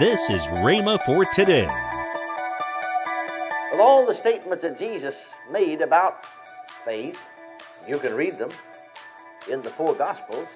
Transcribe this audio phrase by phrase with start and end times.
[0.00, 1.68] This is Rhema for today.
[3.70, 5.14] Of all the statements that Jesus
[5.52, 6.24] made about
[6.86, 7.22] faith,
[7.86, 8.48] you can read them
[9.50, 10.48] in the four Gospels,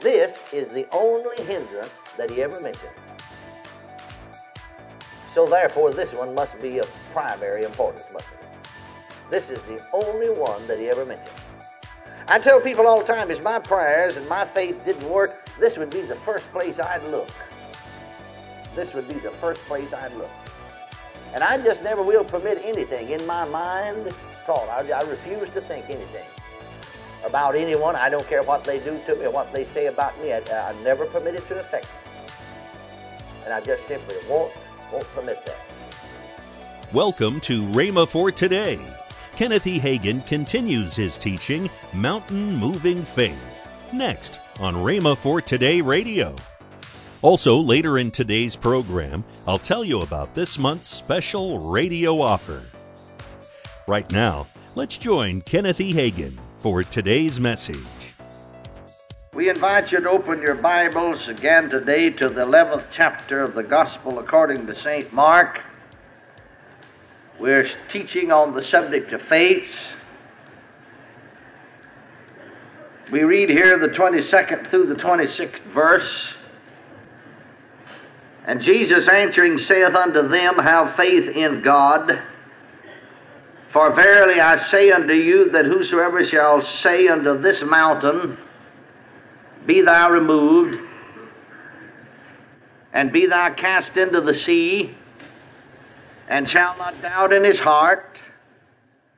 [0.00, 2.92] this is the only hindrance that he ever mentioned.
[5.34, 8.68] So therefore, this one must be of primary importance, mustn't it?
[9.28, 11.40] This is the only one that he ever mentioned.
[12.28, 15.76] I tell people all the time, if my prayers and my faith didn't work, this
[15.76, 17.28] would be the first place I'd look.
[18.74, 20.30] This would be the first place I'd look.
[21.34, 24.12] And I just never will permit anything in my mind
[24.46, 24.68] thought.
[24.68, 26.24] I, I refuse to think anything
[27.26, 27.96] about anyone.
[27.96, 30.32] I don't care what they do to me or what they say about me.
[30.32, 31.90] I, I never permit it to affect me.
[33.44, 34.52] And I just simply won't,
[34.92, 35.58] won't permit that.
[36.92, 38.78] Welcome to Rhema for today.
[39.36, 39.78] Kenneth E.
[39.78, 43.38] Hagin continues his teaching, Mountain Moving Faith,
[43.92, 46.34] next on Rhema for Today Radio.
[47.20, 52.62] Also, later in today's program, I'll tell you about this month's special radio offer.
[53.88, 55.92] Right now, let's join Kenneth E.
[55.92, 57.78] Hagin for today's message.
[59.34, 63.64] We invite you to open your Bibles again today to the 11th chapter of the
[63.64, 65.12] Gospel according to St.
[65.12, 65.60] Mark.
[67.40, 69.68] We're teaching on the subject of faith.
[73.10, 76.34] We read here the 22nd through the 26th verse.
[78.48, 82.18] And Jesus answering saith unto them, Have faith in God.
[83.70, 88.38] For verily I say unto you that whosoever shall say unto this mountain,
[89.66, 90.80] Be thou removed,
[92.94, 94.96] and be thou cast into the sea,
[96.26, 98.18] and shall not doubt in his heart,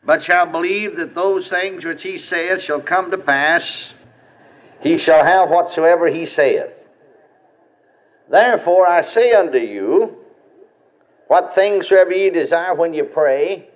[0.02, 3.92] but shall believe that those things which he saith shall come to pass,
[4.80, 6.79] he shall have whatsoever he saith.
[8.30, 10.16] Therefore I say unto you,
[11.26, 13.68] what things soever ye desire when ye pray,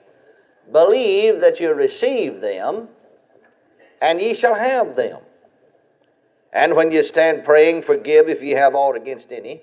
[0.71, 2.89] believe that you receive them,
[4.01, 5.21] and ye shall have them.
[6.53, 9.63] And when ye stand praying, forgive if ye have aught against any,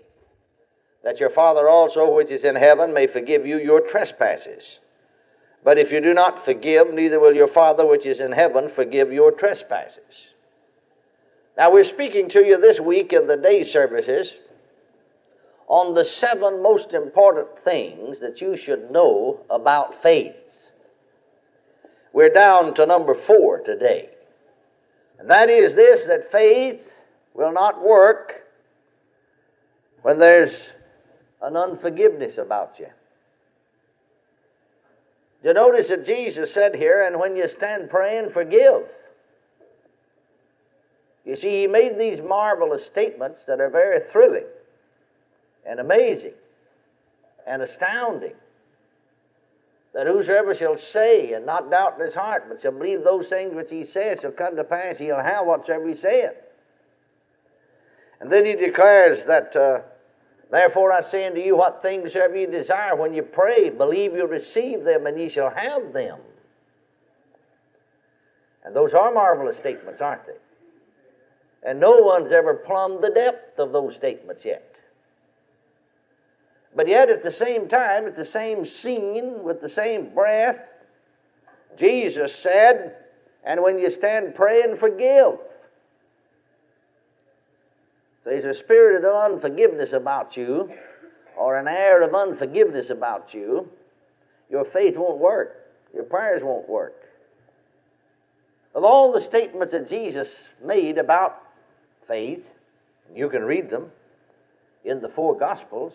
[1.04, 4.80] that your Father also which is in heaven may forgive you your trespasses.
[5.64, 9.14] But if you do not forgive, neither will your Father which is in heaven forgive
[9.14, 10.28] your trespasses.
[11.58, 14.34] Now we're speaking to you this week in the day services
[15.72, 20.36] on the seven most important things that you should know about faith.
[22.12, 24.10] We're down to number four today.
[25.18, 26.82] And that is this that faith
[27.34, 28.34] will not work
[30.02, 30.54] when there's
[31.42, 32.88] an unforgiveness about you.
[35.42, 38.88] You notice that Jesus said here, and when you stand praying, forgive.
[41.24, 44.44] You see, he made these marvelous statements that are very thrilling
[45.68, 46.34] and amazing
[47.48, 48.34] and astounding.
[49.94, 53.54] That whosoever shall say and not doubt in his heart, but shall believe those things
[53.54, 56.32] which he says shall come to pass, he'll have whatsoever he saith.
[58.22, 59.80] And then he declares that, uh,
[60.50, 64.28] therefore I say unto you, what things soever ye desire, when you pray, believe you
[64.28, 66.20] receive them, and ye shall have them.
[68.64, 71.70] And those are marvelous statements, aren't they?
[71.70, 74.71] And no one's ever plumbed the depth of those statements yet.
[76.76, 80.58] But yet, at the same time, at the same scene, with the same breath,
[81.78, 82.96] Jesus said,
[83.44, 85.40] And when you stand praying, forgive.
[88.24, 90.72] There's a spirit of unforgiveness about you,
[91.38, 93.68] or an air of unforgiveness about you,
[94.50, 95.56] your faith won't work.
[95.94, 96.94] Your prayers won't work.
[98.76, 100.28] Of all the statements that Jesus
[100.64, 101.42] made about
[102.08, 102.44] faith,
[103.14, 103.88] you can read them
[104.86, 105.94] in the four Gospels,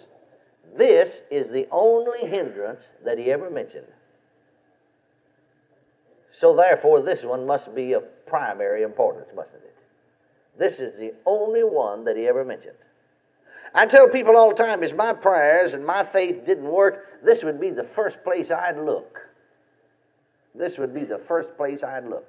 [0.77, 3.87] this is the only hindrance that he ever mentioned.
[6.41, 9.75] So, therefore, this one must be of primary importance, mustn't it?
[10.59, 12.77] This is the only one that he ever mentioned.
[13.75, 17.43] I tell people all the time, if my prayers and my faith didn't work, this
[17.43, 19.19] would be the first place I'd look.
[20.55, 22.27] This would be the first place I'd look.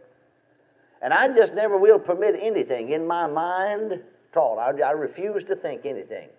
[1.01, 4.01] And I just never will permit anything in my mind
[4.33, 4.57] thought.
[4.57, 6.29] I, I refuse to think anything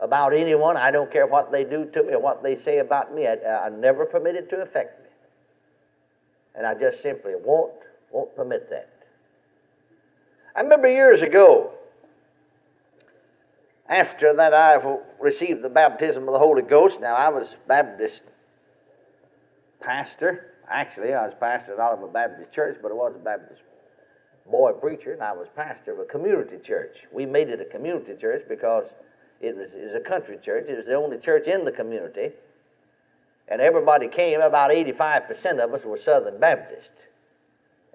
[0.00, 0.76] about anyone.
[0.76, 3.26] I don't care what they do to me or what they say about me.
[3.26, 5.08] I, never permit it to affect me.
[6.54, 7.72] And I just simply won't,
[8.10, 8.88] won't permit that.
[10.56, 11.72] I remember years ago,
[13.88, 14.78] after that I
[15.20, 16.96] received the baptism of the Holy Ghost.
[17.00, 18.20] Now, I was Baptist
[19.80, 20.54] pastor.
[20.70, 23.60] Actually, I was pastor not of a Baptist church, but I was a Baptist
[24.50, 26.96] boy preacher, and I was pastor of a community church.
[27.12, 28.84] We made it a community church because
[29.40, 30.66] It was, it was a country church.
[30.68, 32.30] It was the only church in the community.
[33.48, 34.40] And everybody came.
[34.40, 36.90] About 85% of us were Southern Baptist.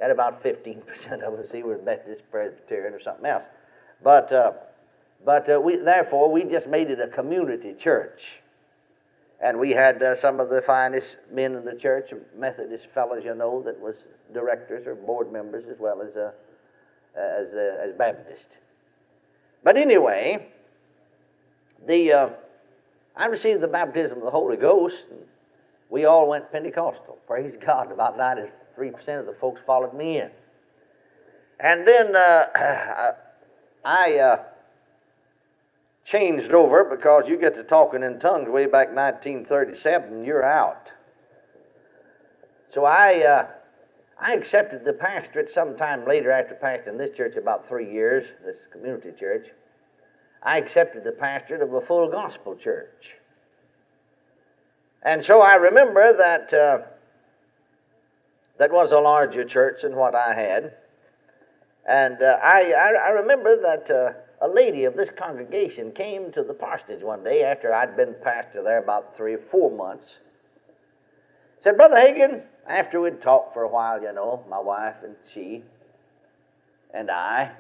[0.01, 0.81] And about 15%
[1.21, 3.45] of us, he was Methodist, Presbyterian, or something else.
[4.03, 4.51] But, uh,
[5.24, 8.19] but uh, we, therefore, we just made it a community church.
[9.41, 13.36] And we had uh, some of the finest men in the church, Methodist fellows, you
[13.36, 13.95] know, that was
[14.33, 16.31] directors or board members as well as, uh,
[17.18, 18.48] as, uh, as Baptist.
[19.63, 20.48] But anyway,
[21.88, 22.30] the, uh,
[23.16, 24.95] I received the baptism of the Holy Ghost.
[25.10, 25.19] And
[25.89, 27.18] we all went Pentecostal.
[27.27, 27.92] Praise God.
[27.92, 28.50] About 93%
[29.19, 30.30] of the folks followed me in.
[31.60, 32.45] And then uh,
[33.86, 34.44] I uh,
[36.12, 40.88] changed over because you get to talking in tongues way back 1937, you're out.
[42.74, 43.48] So I, uh,
[44.19, 49.12] I accepted the pastorate sometime later after pastoring this church about three years, this community
[49.18, 49.48] church.
[50.45, 53.09] I accepted the pastorate of a full gospel church.
[55.01, 56.77] And so I remember that uh,
[58.59, 60.74] that was a larger church than what I had.
[61.88, 66.44] And uh, I, I, I, remember that uh, a lady of this congregation came to
[66.44, 70.06] the parsonage one day after I'd been pastor there about three or four months.
[71.62, 75.63] Said, Brother Hagin, after we'd talked for a while, you know, my wife and she
[76.94, 77.51] and I,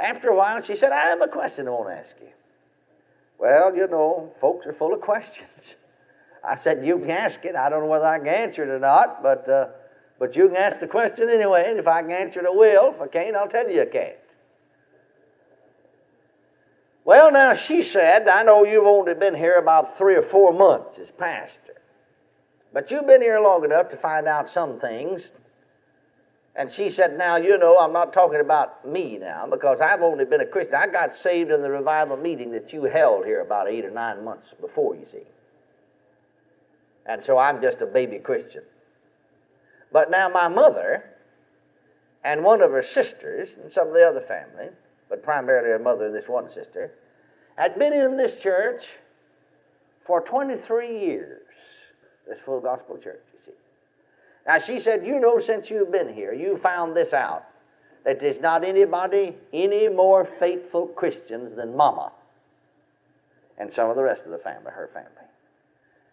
[0.00, 2.28] after a while she said, I have a question I want to ask you.
[3.38, 5.74] Well, you know, folks are full of questions.
[6.44, 7.56] I said, You can ask it.
[7.56, 9.68] I don't know whether I can answer it or not, but, uh,
[10.18, 12.94] but you can ask the question anyway, and if I can answer it, I will.
[12.94, 14.16] If I can't, I'll tell you I can't.
[17.04, 20.98] Well, now, she said, I know you've only been here about three or four months
[21.00, 21.80] as pastor,
[22.72, 25.22] but you've been here long enough to find out some things.
[26.56, 30.24] And she said, Now, you know, I'm not talking about me now because I've only
[30.24, 30.74] been a Christian.
[30.74, 34.24] I got saved in the revival meeting that you held here about eight or nine
[34.24, 35.22] months before, you see.
[37.06, 38.62] And so I'm just a baby Christian.
[39.92, 41.04] But now, my mother
[42.24, 44.68] and one of her sisters and some of the other family
[45.10, 46.92] but primarily her mother and this one sister,
[47.56, 48.80] had been in this church
[50.06, 51.42] for 23 years,
[52.26, 53.20] this full gospel church.
[54.46, 57.44] Now, she said, You know, since you've been here, you found this out
[58.04, 62.12] that there's not anybody any more faithful Christians than Mama
[63.58, 65.10] and some of the rest of the family, her family.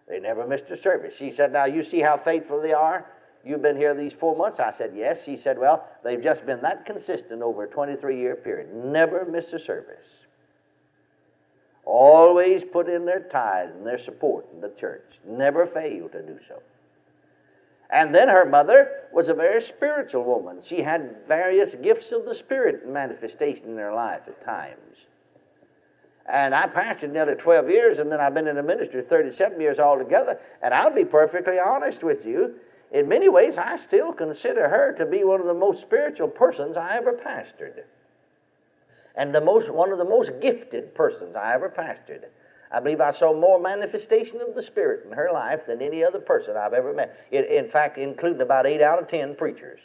[0.07, 1.13] They never missed a service.
[1.18, 3.06] She said, Now, you see how faithful they are?
[3.45, 4.59] You've been here these four months?
[4.59, 5.18] I said, Yes.
[5.25, 8.74] She said, Well, they've just been that consistent over a 23 year period.
[8.74, 9.95] Never missed a service.
[11.85, 15.06] Always put in their tithe and their support in the church.
[15.25, 16.62] Never failed to do so.
[17.89, 20.62] And then her mother was a very spiritual woman.
[20.68, 24.78] She had various gifts of the Spirit manifestation in her life at times.
[26.30, 29.80] And I pastored nearly 12 years, and then I've been in the ministry 37 years
[29.80, 30.38] altogether.
[30.62, 32.56] And I'll be perfectly honest with you
[32.92, 36.78] in many ways, I still consider her to be one of the most spiritual persons
[36.78, 37.84] I ever pastored.
[39.16, 42.25] And the most, one of the most gifted persons I ever pastored.
[42.72, 46.19] I believe I saw more manifestation of the Spirit in her life than any other
[46.19, 47.16] person I've ever met.
[47.31, 49.80] in fact, including about eight out of ten preachers.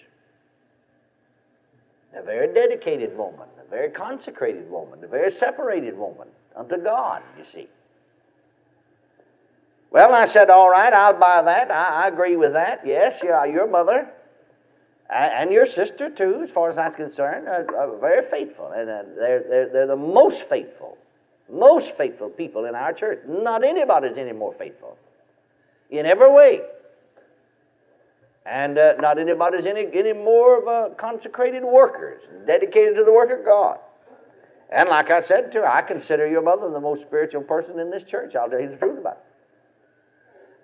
[2.14, 7.44] A very dedicated woman, a very consecrated woman, a very separated woman unto God, you
[7.54, 7.68] see.
[9.90, 11.70] Well, I said, all right, I'll buy that.
[11.70, 12.80] I, I agree with that.
[12.86, 14.10] Yes, yeah, your mother
[15.10, 18.72] and your sister, too, as far as I'm concerned, are, are very faithful.
[18.74, 20.96] And uh, they're, they're, they're the most faithful,
[21.50, 23.20] most faithful people in our church.
[23.26, 24.96] Not anybody's any more faithful
[25.90, 26.60] in every way.
[28.44, 33.30] And uh, not anybody's any, any more of a consecrated workers, dedicated to the work
[33.30, 33.78] of God.
[34.70, 37.90] And like I said to her, I consider your mother the most spiritual person in
[37.90, 38.34] this church.
[38.34, 39.24] I'll tell you the truth about it.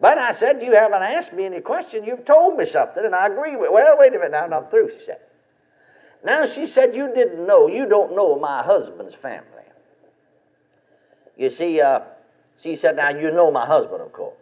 [0.01, 2.05] But I said, You haven't asked me any question.
[2.05, 4.71] You've told me something, and I agree with Well, wait a minute now, I'm not
[4.71, 5.19] through, she said.
[6.25, 7.69] Now, she said, You didn't know.
[7.69, 9.45] You don't know my husband's family.
[11.39, 12.01] You see, uh,
[12.63, 14.35] she said, Now, you know my husband, of course.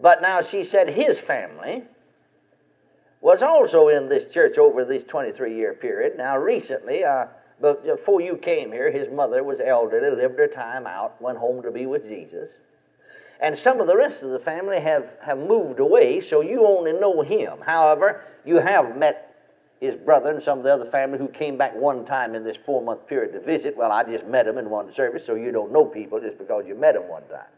[0.00, 1.84] But now, she said, His family
[3.20, 6.18] was also in this church over this 23 year period.
[6.18, 7.26] Now, recently, uh,
[7.60, 11.70] before you came here, his mother was elderly, lived her time out, went home to
[11.70, 12.48] be with Jesus.
[13.40, 16.92] And some of the rest of the family have, have moved away, so you only
[16.92, 17.58] know him.
[17.64, 19.31] However, you have met
[19.82, 22.56] his brother and some of the other family who came back one time in this
[22.64, 23.76] four month period to visit.
[23.76, 26.62] Well, I just met them in one service, so you don't know people just because
[26.68, 27.50] you met them one time.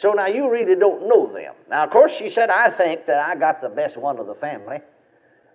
[0.00, 1.54] So now you really don't know them.
[1.68, 4.36] Now, of course, she said, I think that I got the best one of the
[4.36, 4.78] family.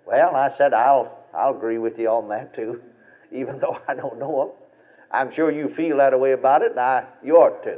[0.06, 2.80] Well, I said, I'll, I'll agree with you on that too,
[3.32, 4.58] even though I don't know them.
[5.10, 7.78] I'm sure you feel that way about it, and I, you ought to.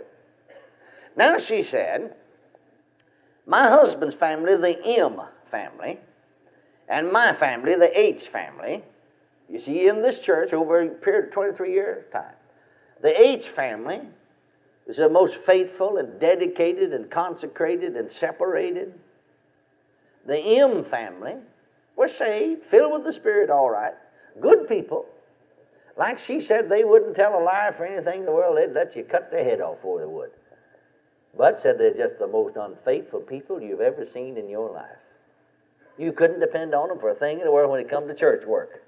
[1.15, 2.13] Now, she said,
[3.45, 5.99] my husband's family, the M family,
[6.87, 8.83] and my family, the H family,
[9.49, 12.33] you see, in this church over a period of 23 years' time,
[13.01, 14.01] the H family
[14.87, 18.93] is the most faithful and dedicated and consecrated and separated.
[20.27, 21.35] The M family
[21.95, 23.93] were saved, filled with the Spirit, all right,
[24.41, 25.05] good people.
[25.97, 28.57] Like she said, they wouldn't tell a lie for anything in the world.
[28.57, 30.31] They'd let you cut their head off before they would.
[31.37, 35.04] But said they're just the most unfaithful people you've ever seen in your life.
[35.97, 38.15] You couldn't depend on them for a thing in the world when it come to
[38.15, 38.81] church work.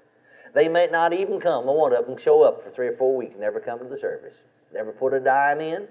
[0.54, 1.66] They may not even come.
[1.66, 4.34] One of them show up for three or four weeks, never come to the service,
[4.72, 5.86] never put a dime in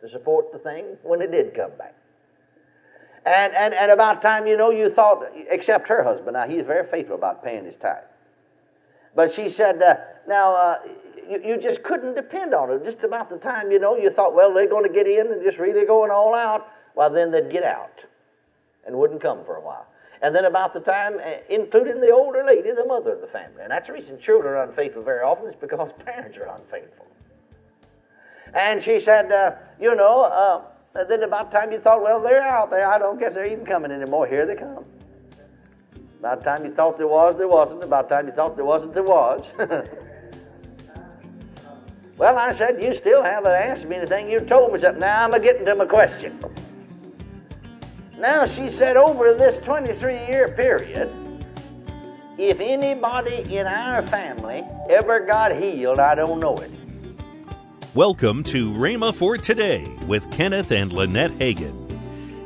[0.00, 1.94] to support the thing when it did come back.
[3.26, 6.86] And, and, and about time, you know, you thought, except her husband, now he's very
[6.90, 8.04] faithful about paying his tithe.
[9.16, 9.94] But she said, uh,
[10.28, 10.78] now, uh,
[11.30, 12.84] you, you just couldn't depend on it.
[12.84, 15.42] Just about the time, you know, you thought, well, they're going to get in and
[15.42, 16.66] just really going all out.
[16.94, 18.04] Well, then they'd get out
[18.86, 19.86] and wouldn't come for a while.
[20.24, 23.60] And then about the time, uh, including the older lady, the mother of the family.
[23.60, 27.06] And that's the reason children are unfaithful very often is because parents are unfaithful.
[28.54, 30.62] And she said, uh, you know, uh,
[31.04, 32.88] then about time you thought, well, they're out there.
[32.88, 34.26] I don't guess they're even coming anymore.
[34.26, 34.86] Here they come.
[36.20, 37.84] About time you thought there was, there wasn't.
[37.84, 39.44] About the time you thought there wasn't, there was.
[42.16, 44.30] well, I said, you still haven't answered me anything.
[44.30, 45.00] You told me something.
[45.00, 46.40] Now I'm a getting to my question.
[48.18, 51.10] Now, she said, over this 23 year period,
[52.38, 56.70] if anybody in our family ever got healed, I don't know it.
[57.92, 61.74] Welcome to Rhema for Today with Kenneth and Lynette Hagin.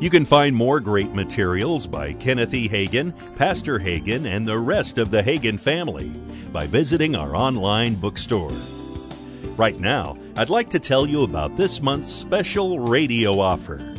[0.01, 2.67] You can find more great materials by Kenneth E.
[2.67, 6.09] Hagin, Pastor Hagin, and the rest of the Hagin family
[6.51, 8.53] by visiting our online bookstore.
[9.59, 13.98] Right now, I'd like to tell you about this month's special radio offer.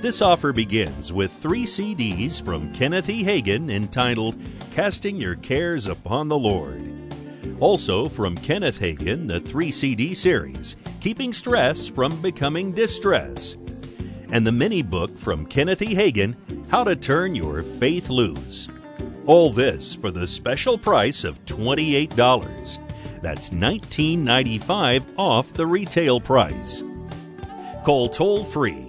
[0.00, 3.24] This offer begins with three CDs from Kenneth E.
[3.24, 4.36] Hagin entitled
[4.72, 6.84] Casting Your Cares Upon the Lord.
[7.58, 13.56] Also from Kenneth Hagin, the three CD series, Keeping Stress from Becoming Distress.
[14.30, 15.96] And the mini book from Kenneth E.
[15.96, 16.36] Hagin,
[16.70, 18.68] How to Turn Your Faith Loose.
[19.26, 23.20] All this for the special price of $28.
[23.20, 26.84] That's $19.95 off the retail price.
[27.84, 28.88] Call toll free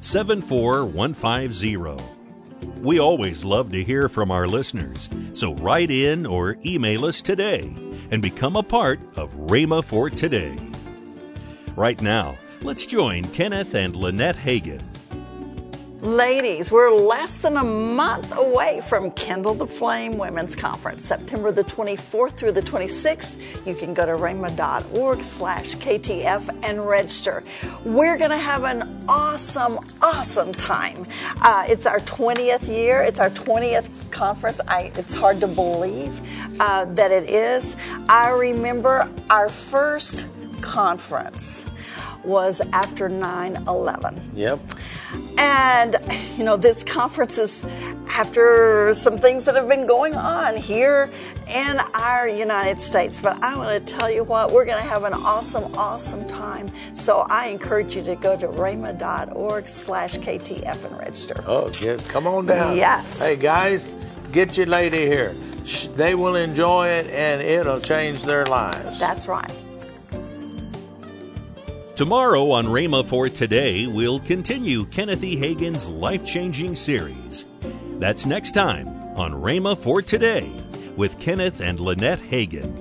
[0.00, 2.02] 74150.
[2.80, 7.72] We always love to hear from our listeners, so write in or email us today
[8.10, 10.56] and become a part of Rhema for Today.
[11.76, 14.82] Right now, let's join Kenneth and Lynette Hagin.
[16.02, 21.62] Ladies, we're less than a month away from Kindle the Flame Women's Conference, September the
[21.62, 23.66] 24th through the 26th.
[23.66, 27.44] You can go to rhema.org slash KTF and register.
[27.84, 31.06] We're going to have an awesome, awesome time.
[31.42, 33.02] Uh, it's our 20th year.
[33.02, 34.58] It's our 20th conference.
[34.66, 36.18] I, it's hard to believe
[36.60, 37.76] uh, that it is.
[38.08, 40.24] I remember our first
[40.62, 41.66] conference
[42.24, 44.30] was after 9 11.
[44.34, 44.60] Yep.
[45.38, 45.96] And,
[46.36, 47.64] you know, this conference is
[48.08, 51.10] after some things that have been going on here
[51.48, 53.20] in our United States.
[53.20, 56.68] But I want to tell you what, we're going to have an awesome, awesome time.
[56.94, 61.42] So I encourage you to go to rhema.org slash KTF and register.
[61.46, 62.76] Oh, get, come on down.
[62.76, 63.20] Yes.
[63.20, 63.92] Hey, guys,
[64.32, 65.32] get your lady here.
[65.94, 68.98] They will enjoy it and it'll change their lives.
[68.98, 69.52] That's right.
[72.00, 75.36] Tomorrow on Rhema for Today, we'll continue Kenneth E.
[75.36, 77.44] Hagin's life changing series.
[77.98, 78.88] That's next time
[79.18, 80.50] on Rhema for Today
[80.96, 82.79] with Kenneth and Lynette Hagin.